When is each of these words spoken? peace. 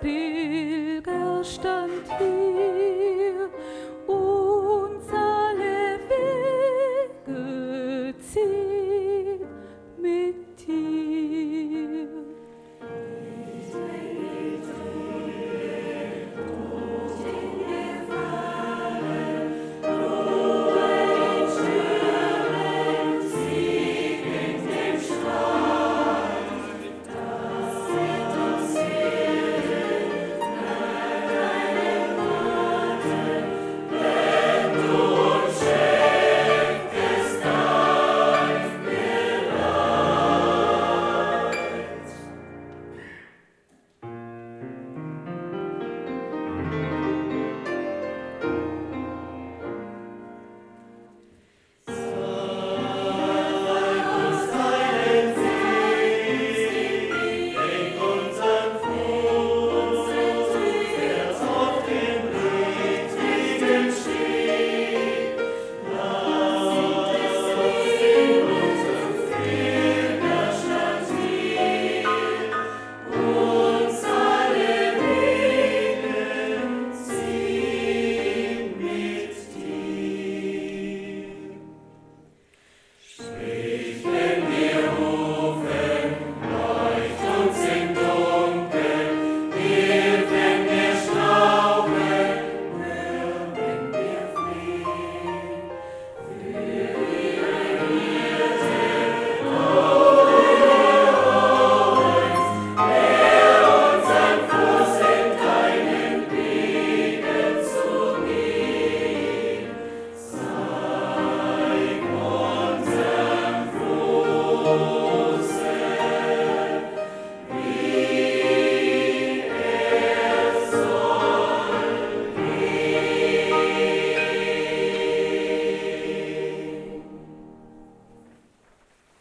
peace. 0.00 0.29